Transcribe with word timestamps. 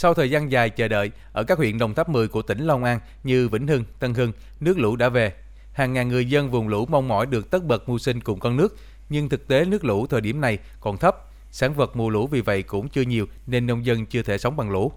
Sau 0.00 0.14
thời 0.14 0.30
gian 0.30 0.52
dài 0.52 0.70
chờ 0.70 0.88
đợi, 0.88 1.10
ở 1.32 1.44
các 1.44 1.58
huyện 1.58 1.78
Đồng 1.78 1.94
Tháp 1.94 2.08
10 2.08 2.28
của 2.28 2.42
tỉnh 2.42 2.58
Long 2.58 2.84
An 2.84 3.00
như 3.24 3.48
Vĩnh 3.48 3.66
Hưng, 3.66 3.84
Tân 3.98 4.14
Hưng, 4.14 4.32
nước 4.60 4.78
lũ 4.78 4.96
đã 4.96 5.08
về. 5.08 5.32
Hàng 5.72 5.92
ngàn 5.92 6.08
người 6.08 6.24
dân 6.30 6.50
vùng 6.50 6.68
lũ 6.68 6.86
mong 6.86 7.08
mỏi 7.08 7.26
được 7.26 7.50
tất 7.50 7.64
bật 7.64 7.88
mưu 7.88 7.98
sinh 7.98 8.20
cùng 8.20 8.40
con 8.40 8.56
nước, 8.56 8.76
nhưng 9.08 9.28
thực 9.28 9.48
tế 9.48 9.64
nước 9.64 9.84
lũ 9.84 10.06
thời 10.06 10.20
điểm 10.20 10.40
này 10.40 10.58
còn 10.80 10.96
thấp, 10.96 11.16
sản 11.50 11.74
vật 11.74 11.96
mùa 11.96 12.08
lũ 12.08 12.26
vì 12.26 12.40
vậy 12.40 12.62
cũng 12.62 12.88
chưa 12.88 13.02
nhiều 13.02 13.26
nên 13.46 13.66
nông 13.66 13.86
dân 13.86 14.06
chưa 14.06 14.22
thể 14.22 14.38
sống 14.38 14.56
bằng 14.56 14.70
lũ. 14.70 14.92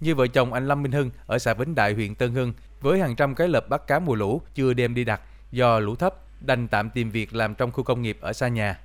Như 0.00 0.14
vợ 0.14 0.26
chồng 0.26 0.52
anh 0.52 0.68
Lâm 0.68 0.82
Minh 0.82 0.92
Hưng 0.92 1.10
ở 1.26 1.38
xã 1.38 1.54
Vĩnh 1.54 1.74
Đại 1.74 1.94
huyện 1.94 2.14
Tân 2.14 2.34
Hưng 2.34 2.52
với 2.80 3.00
hàng 3.00 3.16
trăm 3.16 3.34
cái 3.34 3.48
lợp 3.48 3.68
bắt 3.68 3.86
cá 3.86 3.98
mùa 3.98 4.14
lũ 4.14 4.42
chưa 4.54 4.72
đem 4.72 4.94
đi 4.94 5.04
đặt 5.04 5.20
do 5.52 5.78
lũ 5.78 5.94
thấp 5.94 6.14
đành 6.40 6.68
tạm 6.68 6.90
tìm 6.90 7.10
việc 7.10 7.34
làm 7.34 7.54
trong 7.54 7.72
khu 7.72 7.84
công 7.84 8.02
nghiệp 8.02 8.18
ở 8.20 8.32
xa 8.32 8.48
nhà. 8.48 8.78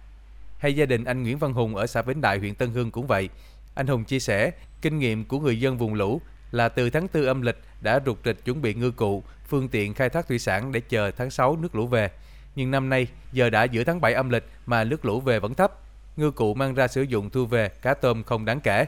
Hay 0.57 0.75
gia 0.75 0.85
đình 0.85 1.03
anh 1.03 1.23
Nguyễn 1.23 1.37
Văn 1.37 1.53
Hùng 1.53 1.75
ở 1.75 1.87
xã 1.87 2.01
Vĩnh 2.01 2.21
Đại 2.21 2.39
huyện 2.39 2.55
Tân 2.55 2.71
Hưng 2.71 2.91
cũng 2.91 3.07
vậy. 3.07 3.29
Anh 3.75 3.87
Hùng 3.87 4.03
chia 4.03 4.19
sẻ, 4.19 4.51
kinh 4.81 4.99
nghiệm 4.99 5.25
của 5.25 5.39
người 5.39 5.59
dân 5.59 5.77
vùng 5.77 5.93
lũ 5.93 6.21
là 6.51 6.69
từ 6.69 6.89
tháng 6.89 7.07
4 7.13 7.25
âm 7.25 7.41
lịch 7.41 7.57
đã 7.81 7.99
rục 8.05 8.17
rịch 8.25 8.45
chuẩn 8.45 8.61
bị 8.61 8.73
ngư 8.73 8.91
cụ, 8.91 9.23
phương 9.47 9.69
tiện 9.69 9.93
khai 9.93 10.09
thác 10.09 10.27
thủy 10.27 10.39
sản 10.39 10.71
để 10.71 10.79
chờ 10.79 11.11
tháng 11.11 11.29
6 11.29 11.57
nước 11.61 11.75
lũ 11.75 11.87
về. 11.87 12.11
Nhưng 12.55 12.71
năm 12.71 12.89
nay, 12.89 13.07
giờ 13.31 13.49
đã 13.49 13.63
giữa 13.63 13.83
tháng 13.83 14.01
7 14.01 14.13
âm 14.13 14.29
lịch 14.29 14.43
mà 14.65 14.83
nước 14.83 15.05
lũ 15.05 15.21
về 15.21 15.39
vẫn 15.39 15.53
thấp. 15.53 15.71
Ngư 16.17 16.31
cụ 16.31 16.53
mang 16.53 16.73
ra 16.73 16.87
sử 16.87 17.01
dụng 17.01 17.29
thu 17.29 17.45
về 17.45 17.69
cá 17.69 17.93
tôm 17.93 18.23
không 18.23 18.45
đáng 18.45 18.59
kể. 18.61 18.85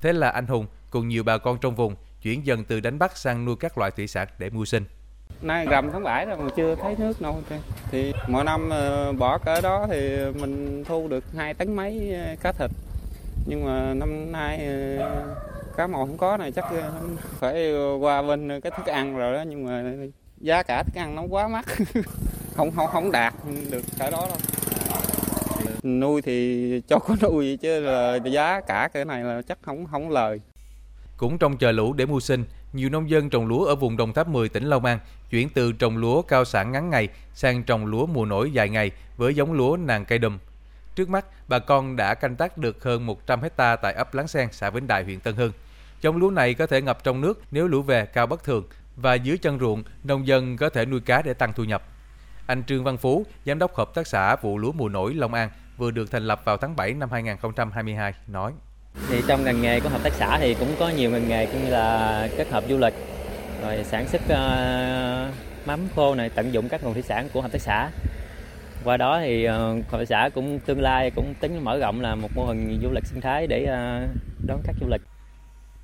Thế 0.00 0.12
là 0.12 0.30
anh 0.30 0.46
Hùng 0.46 0.66
cùng 0.90 1.08
nhiều 1.08 1.24
bà 1.24 1.38
con 1.38 1.58
trong 1.60 1.74
vùng 1.74 1.94
chuyển 2.22 2.46
dần 2.46 2.64
từ 2.64 2.80
đánh 2.80 2.98
bắt 2.98 3.16
sang 3.16 3.44
nuôi 3.44 3.56
các 3.60 3.78
loại 3.78 3.90
thủy 3.90 4.06
sản 4.06 4.28
để 4.38 4.50
mưu 4.50 4.64
sinh. 4.64 4.84
Nay 5.42 5.66
rằm 5.66 5.90
tháng 5.92 6.02
7 6.02 6.26
rồi 6.26 6.36
mà 6.36 6.48
chưa 6.56 6.74
thấy 6.74 6.96
nước 6.98 7.20
đâu. 7.20 7.42
Thì 7.90 8.12
mỗi 8.28 8.44
năm 8.44 8.70
ờ, 8.70 9.12
bỏ 9.12 9.38
cỡ 9.38 9.60
đó 9.60 9.86
thì 9.90 10.18
mình 10.40 10.84
thu 10.84 11.08
được 11.08 11.24
hai 11.36 11.54
tấn 11.54 11.76
mấy 11.76 12.14
ờ, 12.14 12.36
cá 12.42 12.52
thịt. 12.52 12.70
Nhưng 13.46 13.64
mà 13.64 13.94
năm 13.94 14.32
nay 14.32 14.66
ờ, 14.98 15.36
cá 15.76 15.86
mòi 15.86 16.06
không 16.06 16.18
có 16.18 16.36
này 16.36 16.52
chắc 16.52 16.64
ờ, 16.70 16.92
phải 17.38 17.72
qua 18.00 18.22
bên 18.22 18.60
cái 18.60 18.72
thức 18.76 18.86
ăn 18.86 19.16
rồi 19.16 19.36
đó. 19.36 19.44
Nhưng 19.48 19.66
mà 19.66 19.92
giá 20.38 20.62
cả 20.62 20.82
thức 20.82 20.94
ăn 20.94 21.14
nó 21.14 21.22
quá 21.22 21.48
mắc. 21.48 21.66
Không 22.56 22.70
không 22.70 22.86
không 22.86 23.12
đạt 23.12 23.34
được 23.70 23.82
cái 23.98 24.10
đó 24.10 24.26
đâu. 24.28 24.38
Nuôi 25.82 26.22
thì 26.22 26.80
cho 26.88 26.98
có 26.98 27.16
nuôi 27.22 27.56
chứ 27.56 27.80
là 27.80 28.16
giá 28.16 28.60
cả 28.60 28.88
cái 28.92 29.04
này 29.04 29.24
là 29.24 29.42
chắc 29.48 29.58
không 29.62 29.86
không 29.86 30.10
lời. 30.10 30.40
Cũng 31.16 31.38
trong 31.38 31.56
chờ 31.56 31.72
lũ 31.72 31.92
để 31.92 32.06
mưu 32.06 32.20
sinh, 32.20 32.44
nhiều 32.72 32.88
nông 32.88 33.10
dân 33.10 33.30
trồng 33.30 33.46
lúa 33.46 33.64
ở 33.64 33.74
vùng 33.74 33.96
Đồng 33.96 34.12
Tháp 34.12 34.28
10 34.28 34.48
tỉnh 34.48 34.64
Long 34.64 34.84
An 34.84 34.98
chuyển 35.30 35.48
từ 35.48 35.72
trồng 35.72 35.96
lúa 35.96 36.22
cao 36.22 36.44
sản 36.44 36.72
ngắn 36.72 36.90
ngày 36.90 37.08
sang 37.34 37.62
trồng 37.62 37.86
lúa 37.86 38.06
mùa 38.06 38.24
nổi 38.24 38.50
dài 38.50 38.68
ngày 38.68 38.90
với 39.16 39.34
giống 39.34 39.52
lúa 39.52 39.76
nàng 39.76 40.04
cây 40.04 40.18
đùm. 40.18 40.38
Trước 40.96 41.08
mắt, 41.08 41.26
bà 41.48 41.58
con 41.58 41.96
đã 41.96 42.14
canh 42.14 42.36
tác 42.36 42.58
được 42.58 42.84
hơn 42.84 43.06
100 43.06 43.42
hecta 43.42 43.76
tại 43.76 43.94
ấp 43.94 44.14
Láng 44.14 44.28
Sen, 44.28 44.48
xã 44.52 44.70
Vĩnh 44.70 44.86
Đại, 44.86 45.04
huyện 45.04 45.20
Tân 45.20 45.34
Hưng. 45.34 45.52
Giống 46.02 46.16
lúa 46.16 46.30
này 46.30 46.54
có 46.54 46.66
thể 46.66 46.82
ngập 46.82 47.04
trong 47.04 47.20
nước 47.20 47.42
nếu 47.50 47.68
lũ 47.68 47.82
về 47.82 48.06
cao 48.06 48.26
bất 48.26 48.44
thường 48.44 48.64
và 48.96 49.14
dưới 49.14 49.38
chân 49.38 49.58
ruộng, 49.58 49.84
nông 50.04 50.26
dân 50.26 50.56
có 50.56 50.68
thể 50.68 50.86
nuôi 50.86 51.00
cá 51.00 51.22
để 51.22 51.34
tăng 51.34 51.52
thu 51.52 51.64
nhập. 51.64 51.82
Anh 52.46 52.64
Trương 52.64 52.84
Văn 52.84 52.96
Phú, 52.96 53.26
giám 53.46 53.58
đốc 53.58 53.74
hợp 53.74 53.94
tác 53.94 54.06
xã 54.06 54.36
vụ 54.36 54.58
lúa 54.58 54.72
mùa 54.72 54.88
nổi 54.88 55.14
Long 55.14 55.34
An, 55.34 55.50
vừa 55.76 55.90
được 55.90 56.10
thành 56.10 56.22
lập 56.22 56.40
vào 56.44 56.56
tháng 56.56 56.76
7 56.76 56.92
năm 56.92 57.10
2022, 57.10 58.14
nói. 58.26 58.52
Thì 59.08 59.22
trong 59.28 59.44
ngành 59.44 59.62
nghề 59.62 59.80
của 59.80 59.88
hợp 59.88 60.02
tác 60.02 60.12
xã 60.12 60.38
thì 60.38 60.54
cũng 60.54 60.74
có 60.78 60.88
nhiều 60.88 61.10
ngành 61.10 61.28
nghề 61.28 61.46
cũng 61.46 61.64
như 61.64 61.70
là 61.70 62.28
kết 62.36 62.50
hợp 62.50 62.64
du 62.68 62.78
lịch, 62.78 62.94
rồi 63.62 63.84
sản 63.84 64.08
xuất 64.08 64.22
uh, 64.24 65.66
mắm 65.66 65.80
khô 65.96 66.14
này, 66.14 66.30
tận 66.30 66.52
dụng 66.52 66.68
các 66.68 66.84
nguồn 66.84 66.92
thủy 66.92 67.02
sản 67.02 67.28
của 67.32 67.42
hợp 67.42 67.52
tác 67.52 67.60
xã. 67.60 67.90
Qua 68.86 68.96
đó 68.96 69.20
thì 69.20 69.44
ờ, 69.44 69.76
hội 69.90 70.06
xã 70.06 70.30
cũng 70.34 70.58
tương 70.58 70.80
lai 70.80 71.10
cũng 71.10 71.34
tính 71.40 71.64
mở 71.64 71.78
rộng 71.78 72.00
là 72.00 72.14
một 72.14 72.28
mô 72.34 72.44
hình 72.44 72.80
du 72.82 72.90
lịch 72.90 73.06
sinh 73.06 73.20
thái 73.20 73.46
để 73.46 73.64
ờ, 73.64 74.08
đón 74.46 74.60
khách 74.64 74.72
du 74.80 74.86
lịch. 74.88 75.00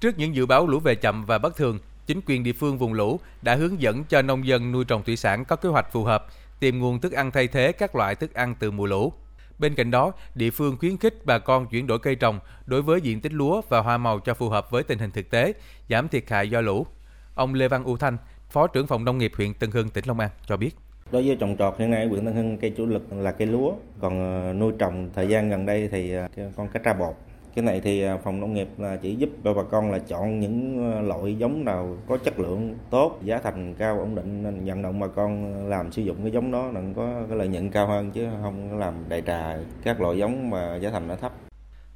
Trước 0.00 0.18
những 0.18 0.34
dự 0.34 0.46
báo 0.46 0.66
lũ 0.66 0.78
về 0.78 0.94
chậm 0.94 1.24
và 1.24 1.38
bất 1.38 1.56
thường, 1.56 1.78
chính 2.06 2.20
quyền 2.26 2.42
địa 2.42 2.52
phương 2.52 2.78
vùng 2.78 2.92
lũ 2.92 3.20
đã 3.42 3.54
hướng 3.54 3.80
dẫn 3.80 4.04
cho 4.04 4.22
nông 4.22 4.46
dân 4.46 4.72
nuôi 4.72 4.84
trồng 4.84 5.02
thủy 5.02 5.16
sản 5.16 5.44
có 5.44 5.56
kế 5.56 5.68
hoạch 5.68 5.92
phù 5.92 6.04
hợp, 6.04 6.26
tìm 6.60 6.78
nguồn 6.78 7.00
thức 7.00 7.12
ăn 7.12 7.30
thay 7.30 7.48
thế 7.48 7.72
các 7.72 7.96
loại 7.96 8.14
thức 8.14 8.34
ăn 8.34 8.54
từ 8.58 8.70
mùa 8.70 8.86
lũ. 8.86 9.12
Bên 9.58 9.74
cạnh 9.74 9.90
đó, 9.90 10.12
địa 10.34 10.50
phương 10.50 10.76
khuyến 10.76 10.96
khích 10.96 11.14
bà 11.24 11.38
con 11.38 11.66
chuyển 11.66 11.86
đổi 11.86 11.98
cây 11.98 12.14
trồng 12.14 12.38
đối 12.66 12.82
với 12.82 13.00
diện 13.00 13.20
tích 13.20 13.32
lúa 13.32 13.60
và 13.68 13.80
hoa 13.80 13.98
màu 13.98 14.20
cho 14.20 14.34
phù 14.34 14.48
hợp 14.48 14.70
với 14.70 14.82
tình 14.82 14.98
hình 14.98 15.10
thực 15.10 15.30
tế, 15.30 15.52
giảm 15.88 16.08
thiệt 16.08 16.30
hại 16.30 16.50
do 16.50 16.60
lũ. 16.60 16.86
Ông 17.34 17.54
Lê 17.54 17.68
Văn 17.68 17.84
U 17.84 17.96
Thanh, 17.96 18.16
Phó 18.50 18.66
trưởng 18.66 18.86
phòng 18.86 19.04
nông 19.04 19.18
nghiệp 19.18 19.32
huyện 19.36 19.54
Tân 19.54 19.70
Hưng, 19.70 19.88
tỉnh 19.88 20.04
Long 20.06 20.20
An 20.20 20.30
cho 20.46 20.56
biết. 20.56 20.76
Đối 21.12 21.26
với 21.26 21.36
trồng 21.36 21.56
trọt 21.58 21.78
hiện 21.78 21.90
nay 21.90 22.06
huyện 22.06 22.24
Tân 22.24 22.34
Hưng 22.34 22.58
cây 22.58 22.72
chủ 22.76 22.86
lực 22.86 23.12
là 23.12 23.32
cây 23.32 23.46
lúa, 23.46 23.72
còn 24.00 24.44
ờ, 24.44 24.52
nuôi 24.52 24.72
trồng 24.78 25.10
thời 25.14 25.28
gian 25.28 25.50
gần 25.50 25.66
đây 25.66 25.88
thì 25.92 26.12
ờ, 26.14 26.28
con 26.56 26.68
cá 26.68 26.80
tra 26.80 26.92
bột. 26.92 27.14
Cái 27.54 27.64
này 27.64 27.80
thì 27.80 28.02
ờ, 28.02 28.18
phòng 28.24 28.40
nông 28.40 28.54
nghiệp 28.54 28.68
là 28.78 28.96
chỉ 28.96 29.16
giúp 29.16 29.30
cho 29.44 29.54
bà 29.54 29.62
con 29.70 29.90
là 29.90 29.98
chọn 29.98 30.40
những 30.40 31.08
loại 31.08 31.34
giống 31.38 31.64
nào 31.64 31.96
có 32.08 32.16
chất 32.16 32.38
lượng 32.38 32.74
tốt 32.90 33.18
giá 33.22 33.38
thành 33.38 33.74
cao 33.74 33.98
ổn 33.98 34.14
định 34.14 34.42
nên 34.42 34.64
vận 34.64 34.82
động 34.82 35.00
bà 35.00 35.06
con 35.06 35.54
làm 35.68 35.92
sử 35.92 36.02
dụng 36.02 36.16
cái 36.22 36.30
giống 36.30 36.50
đó 36.50 36.70
nên 36.74 36.94
có 36.94 37.22
cái 37.28 37.38
lợi 37.38 37.48
nhuận 37.48 37.70
cao 37.70 37.86
hơn 37.86 38.10
chứ 38.10 38.28
không 38.42 38.78
làm 38.78 38.94
đại 39.08 39.22
trà 39.26 39.56
các 39.84 40.00
loại 40.00 40.18
giống 40.18 40.50
mà 40.50 40.76
giá 40.76 40.90
thành 40.90 41.08
nó 41.08 41.16
thấp. 41.16 41.32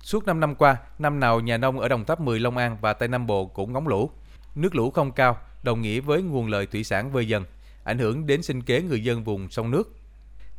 Suốt 0.00 0.26
5 0.26 0.41
năm 0.41 0.55
qua, 0.55 0.76
năm 0.99 1.21
nào 1.21 1.41
nhà 1.41 1.56
nông 1.56 1.81
ở 1.81 1.88
Đồng 1.88 2.05
Tháp 2.05 2.21
10 2.21 2.41
Long 2.41 2.56
An 2.56 2.76
và 2.81 2.93
Tây 2.93 3.09
Nam 3.09 3.26
Bộ 3.26 3.47
cũng 3.47 3.72
ngóng 3.72 3.88
lũ. 3.88 4.10
Nước 4.55 4.75
lũ 4.75 4.91
không 4.91 5.12
cao, 5.12 5.37
đồng 5.62 5.82
nghĩa 5.82 6.00
với 6.00 6.22
nguồn 6.22 6.49
lợi 6.49 6.66
thủy 6.66 6.84
sản 6.84 7.12
vơi 7.12 7.28
dần, 7.28 7.44
ảnh 7.87 7.99
hưởng 7.99 8.27
đến 8.27 8.43
sinh 8.43 8.63
kế 8.63 8.83
người 8.83 9.05
dân 9.05 9.25
vùng 9.25 9.51
sông 9.51 9.71
nước. 9.71 9.97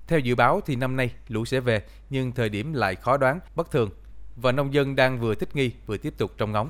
Theo 0.08 0.20
dự 0.20 0.36
báo 0.36 0.62
thì 0.66 0.76
năm 0.76 0.96
nay 0.96 1.12
lũ 1.28 1.46
sẽ 1.46 1.60
về, 1.60 1.84
nhưng 2.10 2.32
thời 2.32 2.50
điểm 2.50 2.74
lại 2.74 2.96
khó 2.96 3.18
đoán, 3.18 3.40
bất 3.56 3.72
thường 3.72 3.90
và 4.36 4.52
nông 4.52 4.74
dân 4.74 4.96
đang 4.96 5.20
vừa 5.20 5.36
thích 5.36 5.56
nghi 5.56 5.72
vừa 5.86 5.98
tiếp 5.98 6.14
tục 6.18 6.32
trông 6.38 6.52
ngóng. 6.52 6.70